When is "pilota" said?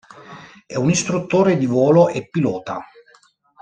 2.27-2.83